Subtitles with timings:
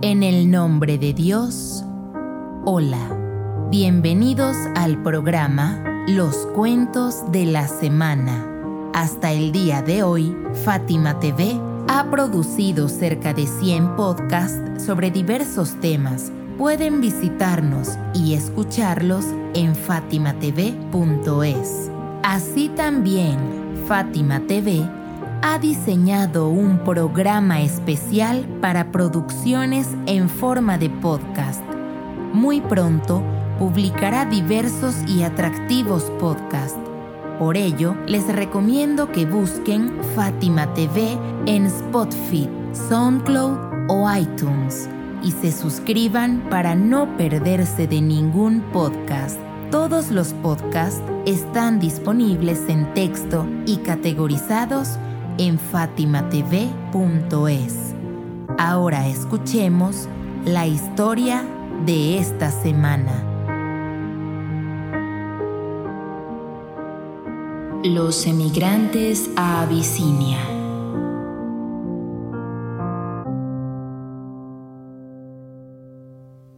[0.00, 1.84] En el nombre de Dios,
[2.64, 3.66] hola.
[3.68, 8.46] Bienvenidos al programa Los Cuentos de la Semana.
[8.94, 15.74] Hasta el día de hoy, Fátima TV ha producido cerca de 100 podcasts sobre diversos
[15.80, 16.30] temas.
[16.56, 19.24] Pueden visitarnos y escucharlos
[19.54, 21.90] en fatimatv.es.
[22.22, 23.36] Así también,
[23.88, 24.88] Fátima TV
[25.42, 31.62] ha diseñado un programa especial para producciones en forma de podcast.
[32.32, 33.22] Muy pronto
[33.58, 36.78] publicará diversos y atractivos podcasts.
[37.38, 41.16] Por ello, les recomiendo que busquen Fátima TV
[41.46, 42.48] en Spotify,
[42.88, 43.56] SoundCloud
[43.88, 44.88] o iTunes
[45.22, 49.38] y se suscriban para no perderse de ningún podcast.
[49.70, 54.98] Todos los podcasts están disponibles en texto y categorizados
[55.38, 56.44] en fatimatv.es.
[58.58, 60.08] Ahora escuchemos
[60.44, 61.46] la historia
[61.86, 63.24] de esta semana.
[67.84, 70.40] Los emigrantes a Abisinia.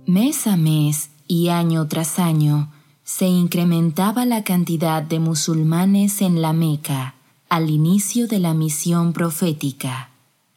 [0.07, 2.73] Mes a mes y año tras año
[3.05, 7.20] se incrementaba la cantidad de musulmanes en la Meca
[7.51, 10.11] al inicio de la misión profética.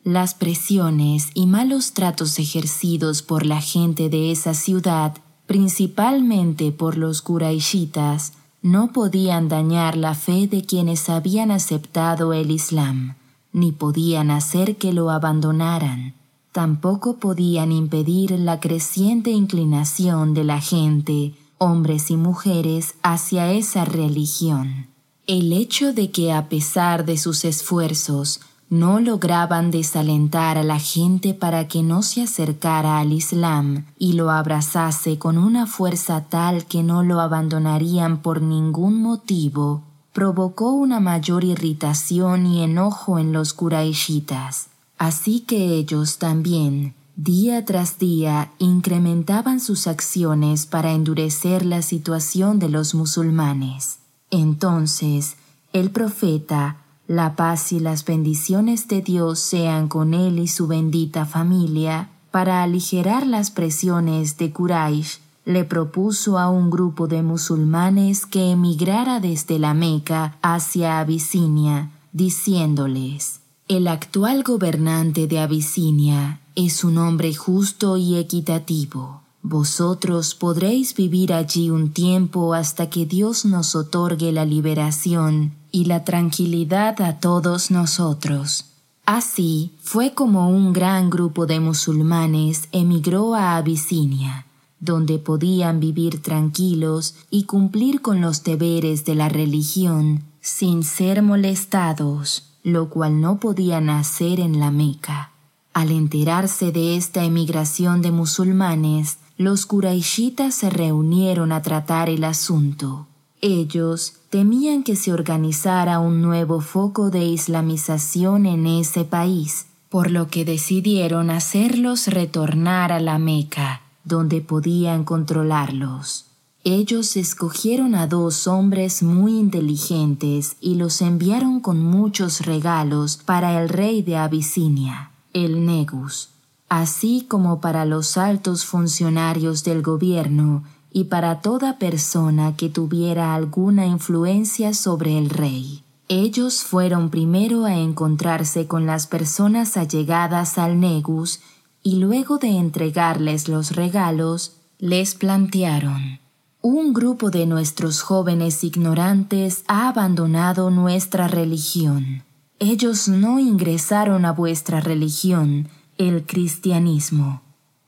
[0.03, 7.23] Las presiones y malos tratos ejercidos por la gente de esa ciudad, principalmente por los
[7.23, 13.16] curaishitas, no podían dañar la fe de quienes habían aceptado el Islam,
[13.52, 16.13] ni podían hacer que lo abandonaran.
[16.52, 24.92] Tampoco podían impedir la creciente inclinación de la gente, hombres y mujeres, hacia esa religión.
[25.25, 31.33] El hecho de que a pesar de sus esfuerzos no lograban desalentar a la gente
[31.33, 36.83] para que no se acercara al Islam y lo abrazase con una fuerza tal que
[36.83, 44.67] no lo abandonarían por ningún motivo, provocó una mayor irritación y enojo en los curaishitas.
[44.97, 52.67] Así que ellos también, día tras día, incrementaban sus acciones para endurecer la situación de
[52.67, 54.03] los musulmanes.
[54.33, 55.35] Entonces,
[55.73, 56.77] el profeta,
[57.07, 62.63] la paz y las bendiciones de Dios sean con él y su bendita familia, para
[62.63, 69.59] aligerar las presiones de Quraysh, le propuso a un grupo de musulmanes que emigrara desde
[69.59, 78.16] la Meca hacia Abisinia, diciéndoles, el actual gobernante de Abisinia es un hombre justo y
[78.16, 85.85] equitativo vosotros podréis vivir allí un tiempo hasta que Dios nos otorgue la liberación y
[85.85, 88.65] la tranquilidad a todos nosotros.
[89.05, 94.45] Así fue como un gran grupo de musulmanes emigró a Abisinia,
[94.79, 102.43] donde podían vivir tranquilos y cumplir con los deberes de la religión sin ser molestados,
[102.63, 105.31] lo cual no podían hacer en la Meca.
[105.73, 113.07] Al enterarse de esta emigración de musulmanes, los curaishitas se reunieron a tratar el asunto.
[113.41, 120.27] Ellos temían que se organizara un nuevo foco de islamización en ese país, por lo
[120.27, 126.25] que decidieron hacerlos retornar a la Meca, donde podían controlarlos.
[126.63, 133.67] Ellos escogieron a dos hombres muy inteligentes y los enviaron con muchos regalos para el
[133.67, 136.29] rey de Abisinia, el Negus,
[136.69, 143.85] así como para los altos funcionarios del gobierno y para toda persona que tuviera alguna
[143.85, 145.84] influencia sobre el rey.
[146.07, 151.40] Ellos fueron primero a encontrarse con las personas allegadas al Negus
[151.81, 156.23] y luego de entregarles los regalos, les plantearon
[156.66, 162.23] un grupo de nuestros jóvenes ignorantes ha abandonado nuestra religión.
[162.57, 167.41] Ellos no ingresaron a vuestra religión, el cristianismo,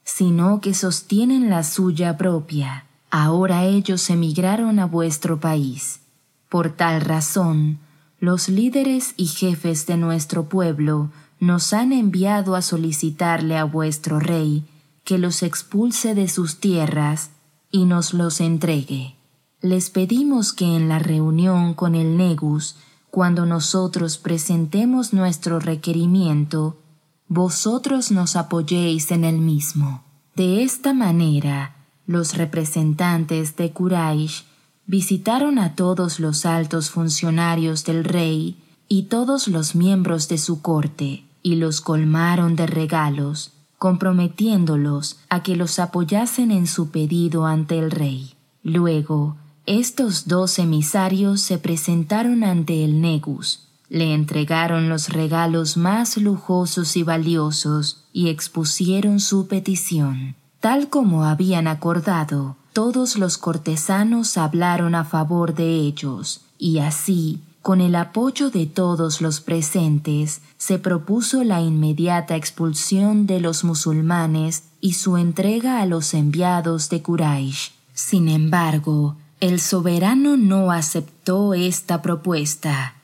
[0.03, 2.85] sino que sostienen la suya propia.
[3.09, 6.01] Ahora ellos emigraron a vuestro país.
[6.49, 7.79] Por tal razón,
[8.19, 11.09] los líderes y jefes de nuestro pueblo
[11.39, 14.65] nos han enviado a solicitarle a vuestro rey
[15.03, 17.29] que los expulse de sus tierras
[17.71, 19.15] y nos los entregue.
[19.61, 22.75] Les pedimos que en la reunión con el Negus,
[23.11, 26.77] cuando nosotros presentemos nuestro requerimiento,
[27.27, 30.03] vosotros nos apoyéis en el mismo.
[30.35, 31.75] De esta manera,
[32.07, 34.43] los representantes de Quraysh
[34.85, 38.57] visitaron a todos los altos funcionarios del rey
[38.87, 45.55] y todos los miembros de su corte, y los colmaron de regalos, comprometiéndolos a que
[45.55, 48.33] los apoyasen en su pedido ante el rey.
[48.63, 56.97] Luego, estos dos emisarios se presentaron ante el Negus, le entregaron los regalos más lujosos
[56.97, 60.35] y valiosos y expusieron su petición.
[60.59, 67.81] Tal como habían acordado, todos los cortesanos hablaron a favor de ellos, y así, con
[67.81, 74.93] el apoyo de todos los presentes, se propuso la inmediata expulsión de los musulmanes y
[74.93, 77.71] su entrega a los enviados de Quraysh.
[77.93, 82.95] Sin embargo, el soberano no aceptó esta propuesta,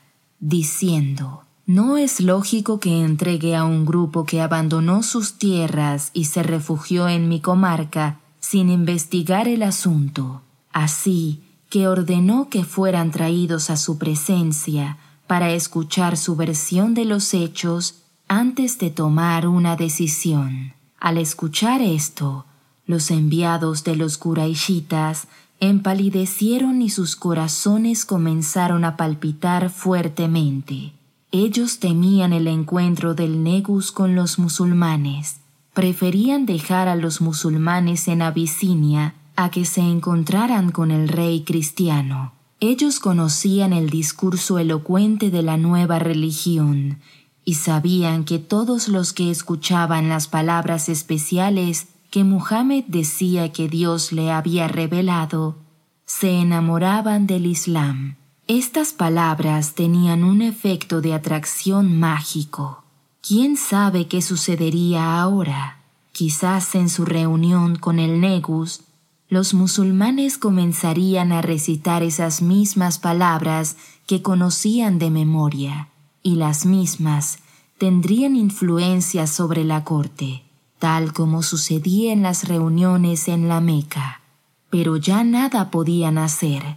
[0.42, 6.42] diciendo, no es lógico que entregue a un grupo que abandonó sus tierras y se
[6.42, 10.42] refugió en mi comarca sin investigar el asunto,
[10.72, 11.40] así
[11.70, 14.98] que ordenó que fueran traídos a su presencia
[15.28, 20.74] para escuchar su versión de los hechos antes de tomar una decisión.
[20.98, 22.46] Al escuchar esto,
[22.84, 25.28] los enviados de los Quraishitas
[25.62, 30.92] empalidecieron y sus corazones comenzaron a palpitar fuertemente.
[31.30, 35.36] Ellos temían el encuentro del Negus con los musulmanes
[35.72, 42.32] preferían dejar a los musulmanes en Abisinia a que se encontraran con el rey cristiano.
[42.60, 46.98] Ellos conocían el discurso elocuente de la nueva religión
[47.44, 54.12] y sabían que todos los que escuchaban las palabras especiales que Muhammad decía que Dios
[54.12, 55.56] le había revelado,
[56.04, 58.16] se enamoraban del Islam.
[58.46, 62.84] Estas palabras tenían un efecto de atracción mágico.
[63.26, 65.78] ¿Quién sabe qué sucedería ahora?
[66.12, 68.82] Quizás en su reunión con el Negus,
[69.30, 73.76] los musulmanes comenzarían a recitar esas mismas palabras
[74.06, 75.88] que conocían de memoria,
[76.22, 77.38] y las mismas
[77.78, 80.42] tendrían influencia sobre la corte,
[80.82, 84.20] tal como sucedía en las reuniones en la Meca.
[84.68, 86.74] Pero ya nada podían hacer,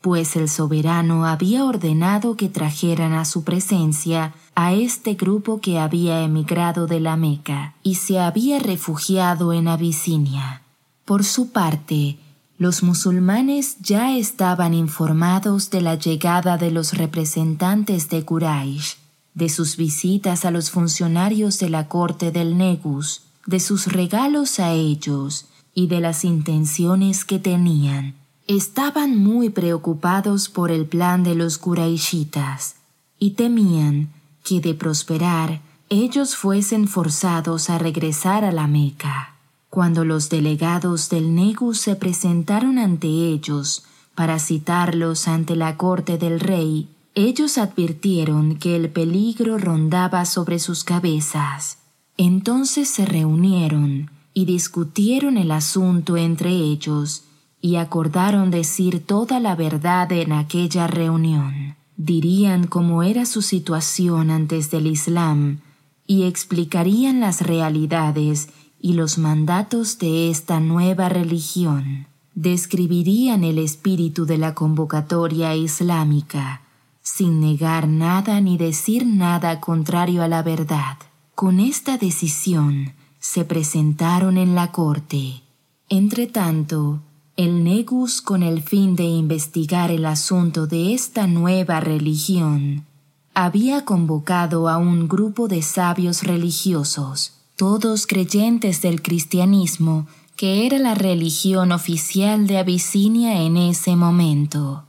[0.00, 6.24] pues el soberano había ordenado que trajeran a su presencia a este grupo que había
[6.24, 10.62] emigrado de la Meca y se había refugiado en Abisinia.
[11.04, 12.18] Por su parte,
[12.58, 18.96] los musulmanes ya estaban informados de la llegada de los representantes de Quraysh,
[19.34, 24.72] de sus visitas a los funcionarios de la corte del Negus, de sus regalos a
[24.72, 28.14] ellos y de las intenciones que tenían.
[28.46, 32.76] Estaban muy preocupados por el plan de los Quraishitas
[33.18, 34.08] y temían
[34.44, 39.34] que de prosperar ellos fuesen forzados a regresar a la Meca.
[39.70, 43.84] Cuando los delegados del Negus se presentaron ante ellos
[44.14, 50.84] para citarlos ante la corte del rey, ellos advirtieron que el peligro rondaba sobre sus
[50.84, 51.78] cabezas.
[52.16, 57.24] Entonces se reunieron y discutieron el asunto entre ellos
[57.60, 64.70] y acordaron decir toda la verdad en aquella reunión dirían cómo era su situación antes
[64.70, 65.60] del Islam
[66.06, 72.06] y explicarían las realidades y los mandatos de esta nueva religión.
[72.34, 76.60] Describirían el espíritu de la convocatoria islámica,
[77.02, 80.98] sin negar nada ni decir nada contrario a la verdad.
[81.36, 85.42] Con esta decisión se presentaron en la corte.
[85.90, 87.02] Entretanto,
[87.36, 92.86] el Negus con el fin de investigar el asunto de esta nueva religión,
[93.34, 100.94] había convocado a un grupo de sabios religiosos, todos creyentes del cristianismo, que era la
[100.94, 104.84] religión oficial de Abisinia en ese momento.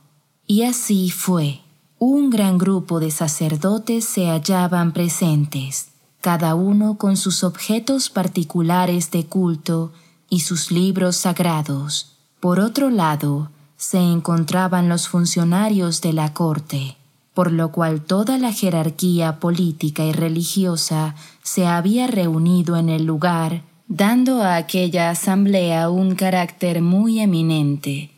[0.46, 1.60] Y así fue.
[2.00, 5.90] Un gran grupo de sacerdotes se hallaban presentes,
[6.28, 9.94] cada uno con sus objetos particulares de culto
[10.30, 16.98] y sus libros sagrados por otro lado, se encontraban los funcionarios de la corte,
[17.34, 23.64] por lo cual toda la jerarquía política y religiosa se había reunido en el lugar,
[23.88, 28.12] dando a aquella asamblea un carácter muy eminente.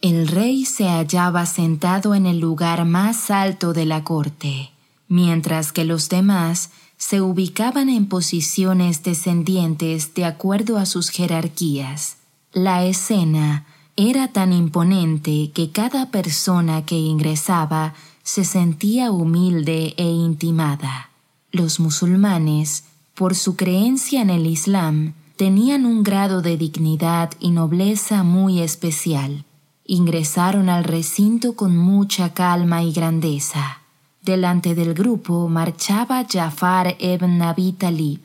[0.00, 4.72] El rey se hallaba sentado en el lugar más alto de la corte,
[5.06, 6.70] mientras que los demás
[7.02, 12.18] se ubicaban en posiciones descendientes de acuerdo a sus jerarquías.
[12.52, 13.66] La escena
[13.96, 21.10] era tan imponente que cada persona que ingresaba se sentía humilde e intimada.
[21.50, 28.22] Los musulmanes, por su creencia en el Islam, tenían un grado de dignidad y nobleza
[28.22, 29.44] muy especial.
[29.84, 33.81] Ingresaron al recinto con mucha calma y grandeza.
[34.22, 38.20] Delante del grupo marchaba Jafar ibn Abi Talib,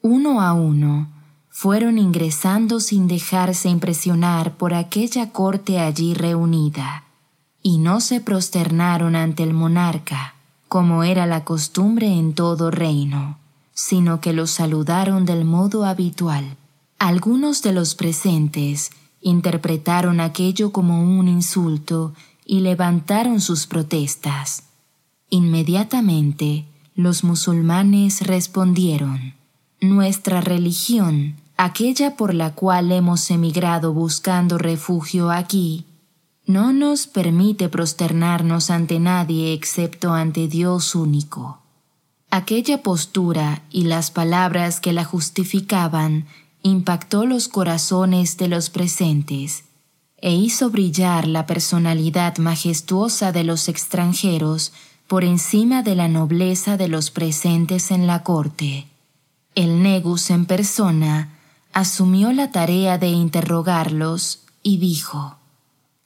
[0.00, 1.08] Uno a uno,
[1.50, 7.04] fueron ingresando sin dejarse impresionar por aquella corte allí reunida,
[7.62, 10.34] y no se prosternaron ante el monarca,
[10.66, 13.36] como era la costumbre en todo reino,
[13.74, 16.56] sino que los saludaron del modo habitual.
[16.98, 22.14] Algunos de los presentes interpretaron aquello como un insulto
[22.46, 24.62] y levantaron sus protestas.
[25.30, 29.34] Inmediatamente, los musulmanes respondieron,
[29.80, 35.84] Nuestra religión aquella por la cual hemos emigrado buscando refugio aquí,
[36.46, 41.60] no nos permite prosternarnos ante nadie excepto ante Dios único.
[42.30, 46.26] Aquella postura y las palabras que la justificaban
[46.62, 49.64] impactó los corazones de los presentes
[50.18, 54.72] e hizo brillar la personalidad majestuosa de los extranjeros
[55.06, 58.86] por encima de la nobleza de los presentes en la corte.
[59.54, 61.30] El Negus en persona
[61.72, 65.36] asumió la tarea de interrogarlos y dijo,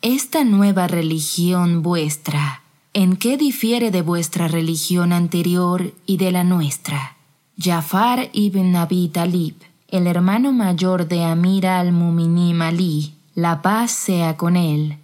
[0.03, 2.63] Esta nueva religión vuestra,
[2.93, 7.17] ¿en qué difiere de vuestra religión anterior y de la nuestra?
[7.59, 9.55] Jafar ibn Abi Talib,
[9.89, 14.99] el hermano mayor de Amir al-Muminim Ali, la paz sea con él,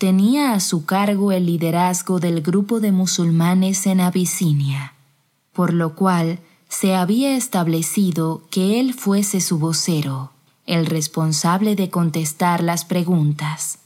[0.00, 4.94] tenía a su cargo el liderazgo del grupo de musulmanes en Abisinia,
[5.52, 6.38] por lo cual
[6.70, 10.32] se había establecido que él fuese su vocero,
[10.64, 13.80] el responsable de contestar las preguntas.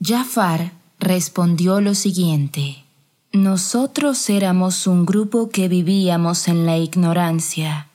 [0.00, 2.84] Jafar respondió lo siguiente.
[3.32, 7.88] Nosotros éramos un grupo que vivíamos en la ignorancia.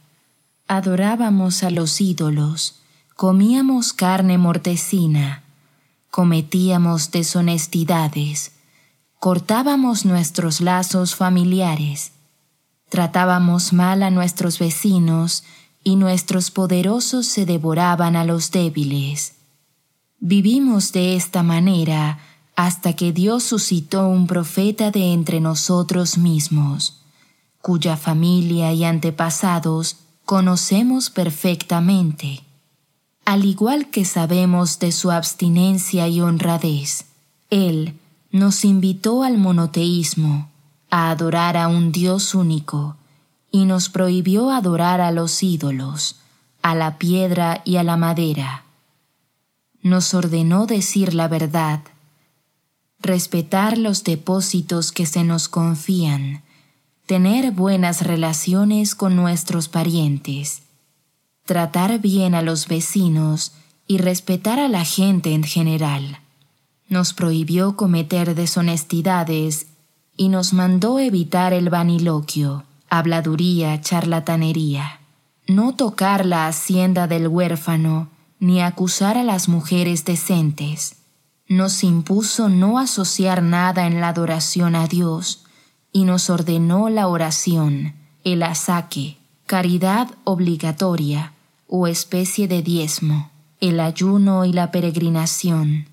[0.67, 2.81] Adorábamos a los ídolos,
[3.15, 5.43] comíamos carne mortecina,
[6.11, 8.51] cometíamos deshonestidades,
[9.19, 12.11] cortábamos nuestros lazos familiares,
[12.91, 15.45] Tratábamos mal a nuestros vecinos
[15.81, 19.35] y nuestros poderosos se devoraban a los débiles.
[20.19, 22.19] Vivimos de esta manera
[22.57, 27.01] hasta que Dios suscitó un profeta de entre nosotros mismos,
[27.61, 32.43] cuya familia y antepasados conocemos perfectamente,
[33.25, 37.05] al igual que sabemos de su abstinencia y honradez.
[37.49, 37.95] Él
[38.31, 40.49] nos invitó al monoteísmo,
[40.89, 42.97] a adorar a un Dios único,
[43.51, 46.15] y nos prohibió adorar a los ídolos,
[46.61, 48.63] a la piedra y a la madera.
[49.81, 51.81] Nos ordenó decir la verdad,
[52.99, 56.43] respetar los depósitos que se nos confían,
[57.05, 60.61] tener buenas relaciones con nuestros parientes,
[61.45, 63.53] tratar bien a los vecinos
[63.87, 66.19] y respetar a la gente en general.
[66.87, 69.67] Nos prohibió cometer deshonestidades
[70.17, 74.99] y nos mandó evitar el vaniloquio, habladuría, charlatanería,
[75.47, 80.97] no tocar la hacienda del huérfano, ni acusar a las mujeres decentes.
[81.47, 85.45] Nos impuso no asociar nada en la adoración a Dios,
[85.91, 89.17] y nos ordenó la oración, el asaque,
[89.51, 91.33] caridad obligatoria
[91.67, 93.29] o especie de diezmo,
[93.59, 95.87] el ayuno y la peregrinación.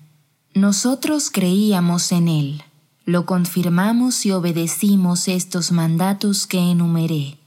[0.53, 2.63] Nosotros creíamos en Él
[3.09, 7.39] lo confirmamos y obedecimos estos mandatos que enumeré.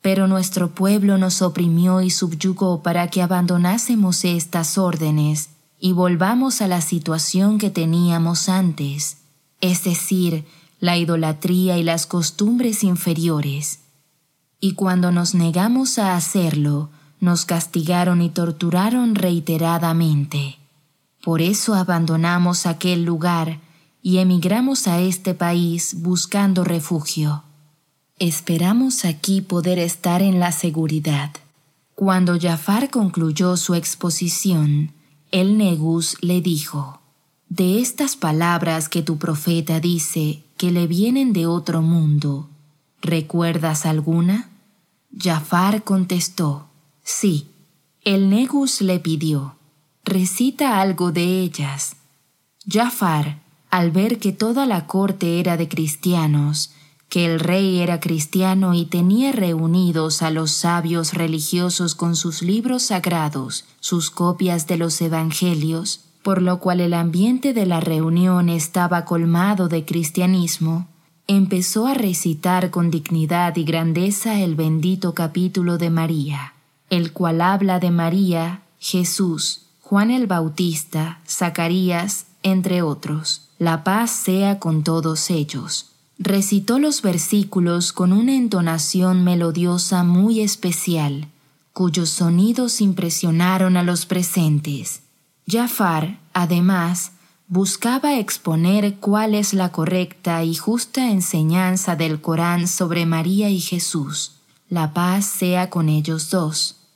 [0.00, 5.48] Pero nuestro pueblo nos oprimió y subyugó para que abandonásemos estas órdenes
[5.80, 9.16] y volvamos a la situación que teníamos antes,
[9.60, 10.44] es decir,
[10.78, 13.80] la idolatría y las costumbres inferiores.
[14.60, 20.58] Y cuando nos negamos a hacerlo, nos castigaron y torturaron reiteradamente.
[21.22, 23.60] Por eso abandonamos aquel lugar
[24.02, 27.42] y emigramos a este país buscando refugio.
[28.18, 31.30] Esperamos aquí poder estar en la seguridad.
[31.94, 34.92] Cuando Jafar concluyó su exposición,
[35.30, 37.00] el Negus le dijo,
[37.48, 42.48] De estas palabras que tu profeta dice que le vienen de otro mundo,
[43.02, 44.47] ¿recuerdas alguna?
[45.16, 46.68] Jafar contestó,
[47.02, 47.48] Sí.
[48.04, 49.56] El Negus le pidió,
[50.04, 51.96] recita algo de ellas.
[52.66, 56.72] Jafar al ver que toda la corte era de cristianos,
[57.08, 62.84] que el rey era cristiano y tenía reunidos a los sabios religiosos con sus libros
[62.84, 69.04] sagrados, sus copias de los evangelios, por lo cual el ambiente de la reunión estaba
[69.04, 70.88] colmado de cristianismo,
[71.28, 76.54] empezó a recitar con dignidad y grandeza el bendito capítulo de María,
[76.90, 84.60] el cual habla de María, Jesús, Juan el Bautista, Zacarías, entre otros la paz sea
[84.60, 85.86] con todos ellos.
[86.18, 91.28] Recitó los versículos con una entonación melodiosa muy especial,
[91.72, 95.02] cuyos sonidos impresionaron a los presentes.
[95.46, 97.12] Jafar, además,
[97.48, 104.42] buscaba exponer cuál es la correcta y justa enseñanza del Corán sobre María y Jesús.
[104.68, 106.86] La paz sea con ellos dos,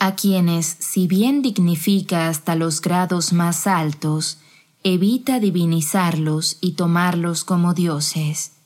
[0.00, 4.40] a quienes, si bien dignifica hasta los grados más altos,
[4.82, 8.56] evita divinizarlos y tomarlos como dioses.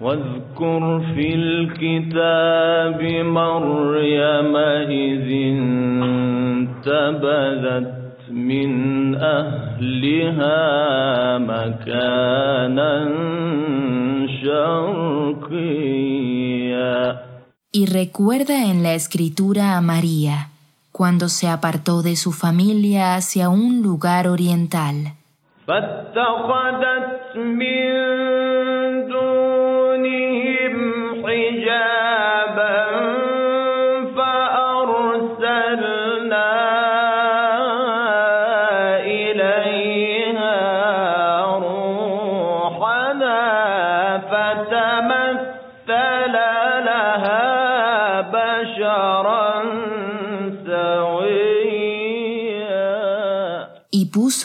[0.00, 5.28] واذكر في الكتاب مريم إذ
[6.82, 7.92] انتبذت
[8.30, 8.70] من
[9.14, 10.58] أهلها
[11.38, 12.94] مكانا
[14.42, 16.22] شرقيا
[17.74, 20.50] Y recuerda en la escritura a María,
[20.92, 25.14] cuando se apartó de su familia hacia un lugar oriental.
[25.68, 28.75] فاتخذت من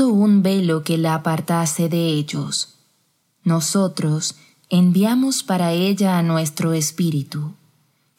[0.01, 2.79] Un velo que la apartase de ellos.
[3.45, 4.37] Nosotros
[4.71, 7.55] enviamos para ella a nuestro espíritu,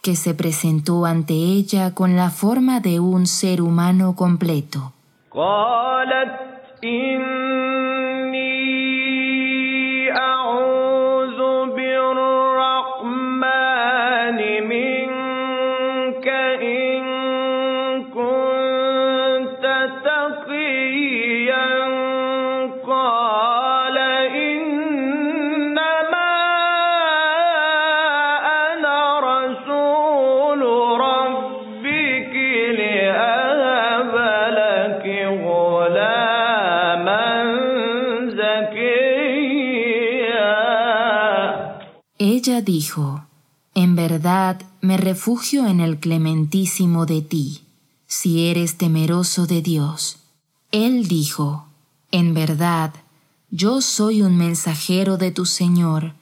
[0.02, 4.94] que se presentó ante ella con la forma de un ser humano completo.
[42.64, 43.26] Dijo,
[43.76, 47.66] En verdad me refugio en el clementísimo de ti,
[48.08, 50.20] si eres temeroso de Dios.
[50.72, 51.68] Él dijo,
[52.12, 52.94] En verdad,
[53.50, 56.14] yo soy un mensajero de tu Señor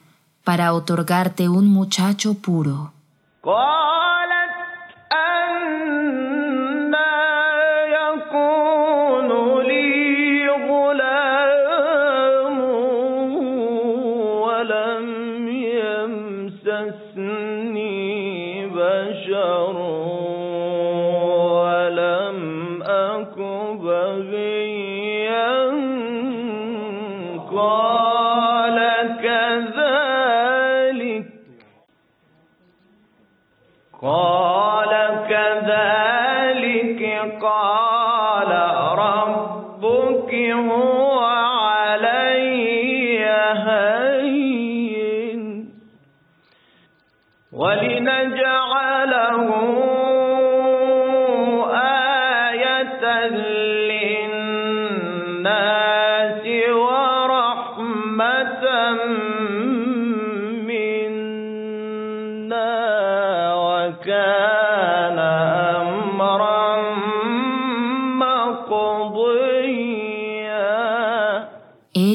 [0.42, 2.92] para otorgarte un muchacho puro.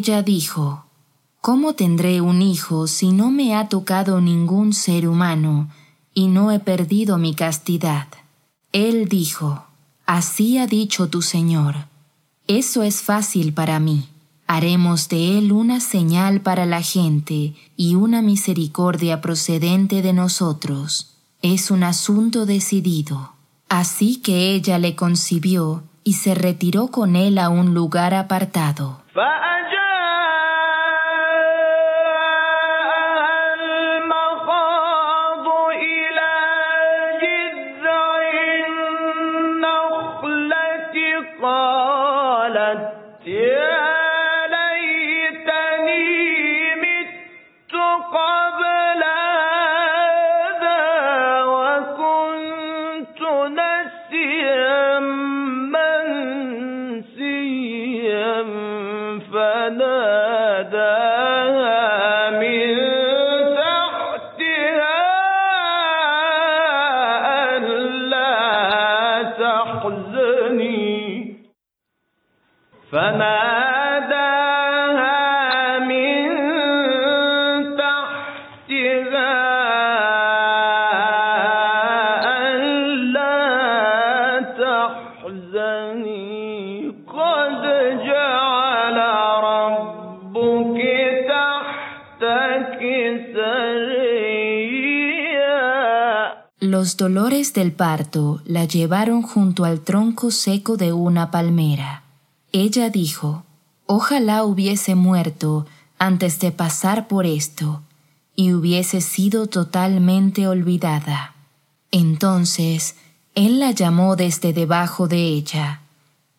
[0.07, 0.85] Ella dijo,
[1.41, 5.67] ¿Cómo tendré un hijo si no me ha tocado ningún ser humano
[6.13, 8.07] y no he perdido mi castidad?
[8.71, 9.65] Él dijo,
[10.05, 11.87] Así ha dicho tu Señor,
[12.47, 14.07] eso es fácil para mí.
[14.47, 21.17] Haremos de él una señal para la gente y una misericordia procedente de nosotros.
[21.41, 23.33] Es un asunto decidido.
[23.67, 29.01] Así que ella le concibió y se retiró con él a un lugar apartado.
[97.07, 102.03] dolores del parto la llevaron junto al tronco seco de una palmera.
[102.51, 103.43] Ella dijo,
[103.85, 105.65] Ojalá hubiese muerto
[105.97, 107.81] antes de pasar por esto,
[108.35, 111.33] y hubiese sido totalmente olvidada.
[111.91, 112.97] Entonces,
[113.35, 115.79] él la llamó desde debajo de ella.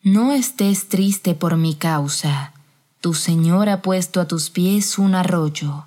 [0.03, 2.53] No estés triste por mi causa.
[3.01, 5.85] Tu Señor ha puesto a tus pies un arroyo.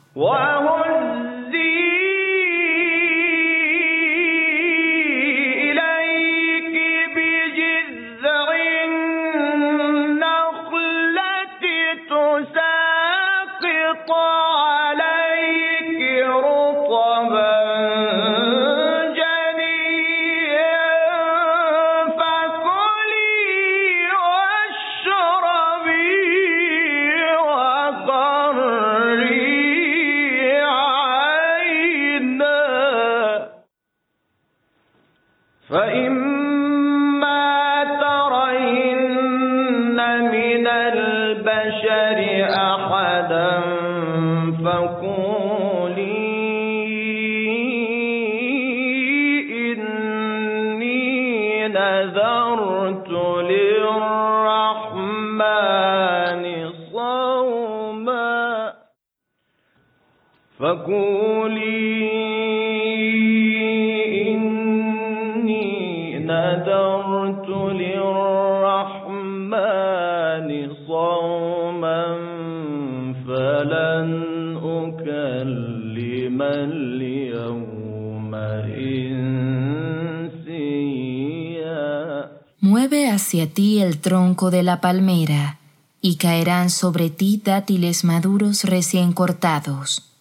[82.61, 85.59] Mueve hacia ti el tronco de la palmera
[86.01, 90.12] y caerán sobre ti dátiles maduros recién cortados.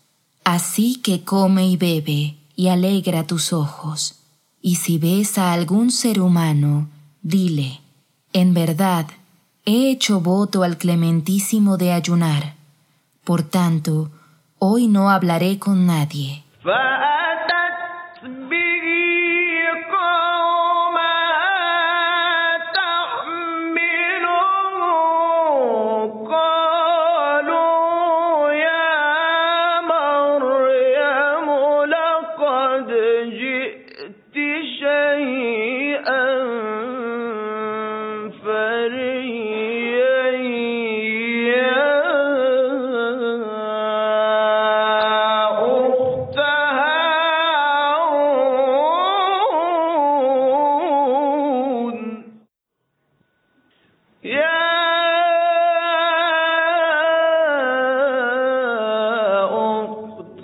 [0.44, 4.20] Así que come y bebe y alegra tus ojos.
[4.62, 6.90] Y si ves a algún ser humano,
[7.22, 7.82] dile,
[8.34, 9.08] en verdad,
[9.66, 12.56] he hecho voto al clementísimo de ayunar.
[13.24, 14.12] Por tanto,
[14.60, 16.44] hoy no hablaré con nadie.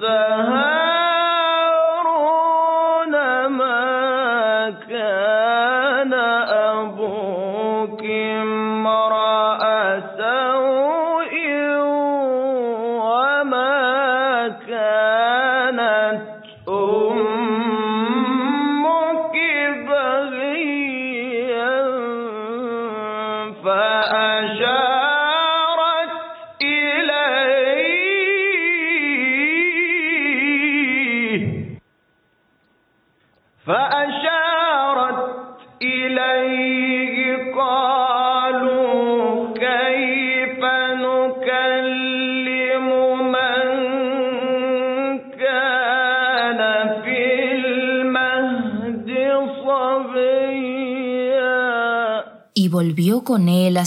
[0.08, 0.57] Y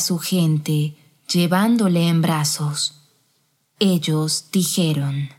[0.00, 0.96] su gente,
[1.32, 3.00] llevándole en brazos.
[3.78, 5.30] Ellos dijeron,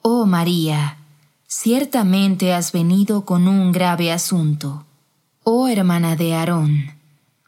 [0.00, 0.98] Oh María,
[1.46, 4.84] ciertamente has venido con un grave asunto.
[5.42, 6.92] Oh hermana de Aarón,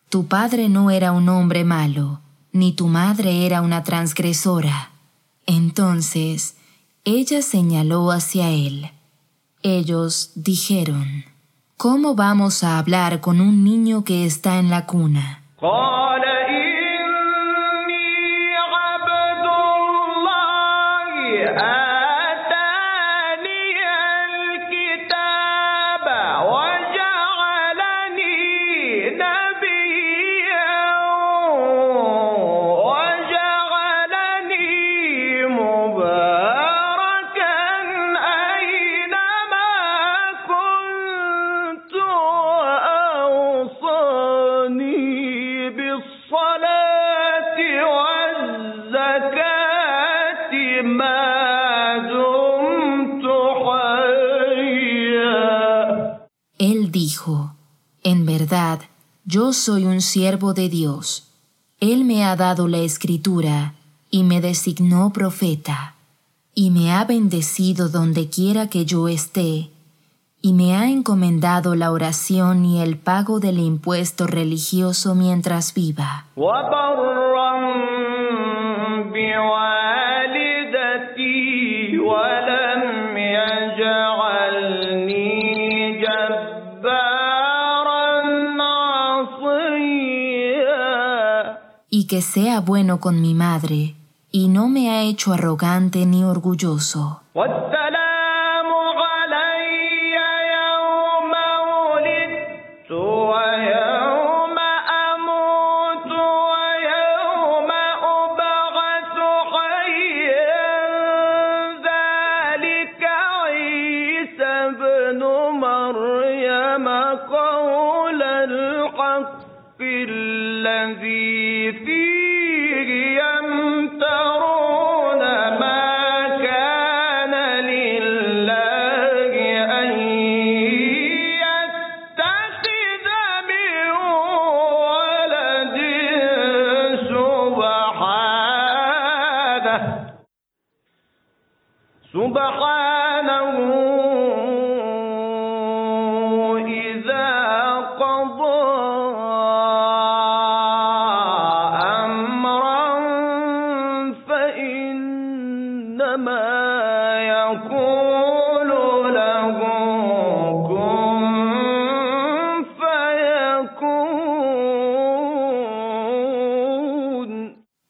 [0.08, 2.20] tu padre no era un hombre malo,
[2.52, 4.90] ni tu madre era una transgresora.
[5.46, 6.56] Entonces
[7.04, 8.90] ella señaló hacia él.
[9.62, 11.24] Ellos dijeron,
[11.76, 15.42] ¿Cómo vamos a hablar con un niño que está en la cuna?
[15.60, 16.13] verdad,
[59.34, 61.28] yo soy un siervo de Dios.
[61.80, 63.74] Él me ha dado la escritura
[64.08, 65.96] y me designó profeta,
[66.54, 69.70] y me ha bendecido donde quiera que yo esté,
[70.40, 76.26] y me ha encomendado la oración y el pago del impuesto religioso mientras viva.
[92.14, 93.96] Que sea bueno con mi madre,
[94.30, 97.22] y no me ha hecho arrogante ni orgulloso.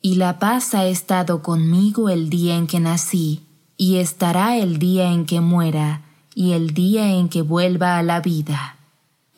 [0.06, 3.40] Y la paz ha estado conmigo el día en que nací,
[3.76, 6.02] y estará el día en que muera,
[6.34, 8.76] y el día en que vuelva a la vida.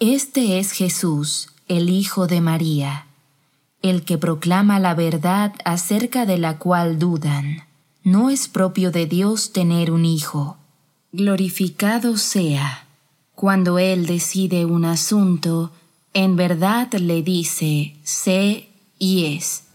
[0.01, 3.07] Este es Jesús, el Hijo de María,
[3.81, 7.65] el que proclama la verdad acerca de la cual dudan.
[8.07, 10.59] No es propio de Dios tener un hijo.
[11.11, 12.87] Glorificado sea.
[13.35, 15.73] Cuando Él decide un asunto,
[16.15, 19.75] en verdad le dice, sé y es.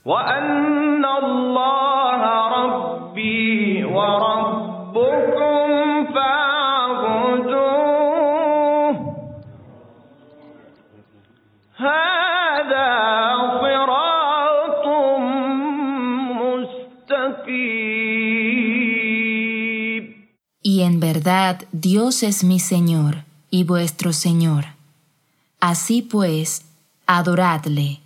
[20.92, 24.66] En verdad Dios es mi Señor y vuestro Señor.
[25.62, 26.64] Así pues,
[27.08, 28.02] adoradle.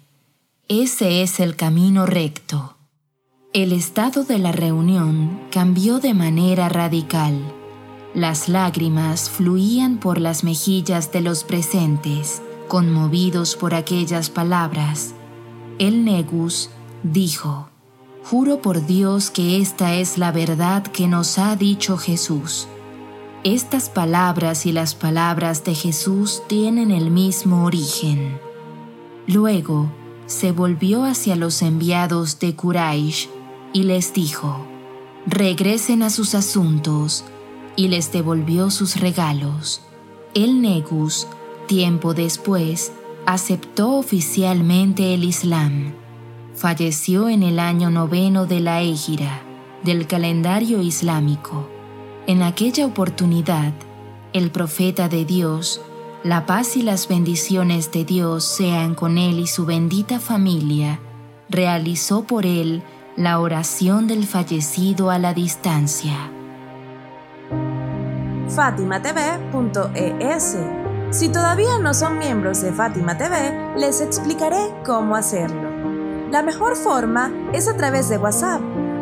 [0.67, 2.75] Ese es el camino recto.
[3.53, 7.33] El estado de la reunión cambió de manera radical.
[8.13, 15.15] Las lágrimas fluían por las mejillas de los presentes, conmovidos por aquellas palabras.
[15.79, 16.69] El Negus
[17.01, 17.67] dijo,
[18.25, 22.67] Juro por Dios que esta es la verdad que nos ha dicho Jesús.
[23.45, 28.39] Estas palabras y las palabras de Jesús tienen el mismo origen.
[29.27, 29.91] Luego
[30.25, 33.29] se volvió hacia los enviados de Quraysh
[33.71, 34.65] y les dijo,
[35.27, 37.23] regresen a sus asuntos,
[37.75, 39.83] y les devolvió sus regalos.
[40.33, 41.27] El Negus,
[41.67, 42.93] tiempo después,
[43.27, 45.93] aceptó oficialmente el Islam.
[46.55, 49.43] Falleció en el año noveno de la Égira,
[49.83, 51.74] del calendario islámico.
[52.27, 53.71] En aquella oportunidad,
[54.33, 55.79] el profeta de Dios,
[56.23, 60.99] la paz y las bendiciones de Dios sean con él y su bendita familia,
[61.49, 62.81] realizó por él
[63.15, 66.31] la oración del fallecido a la distancia.
[68.49, 70.57] fatimatv.es.
[71.11, 75.69] Si todavía no son miembros de Fátima TV, les explicaré cómo hacerlo.
[76.31, 78.61] La mejor forma es a través de WhatsApp.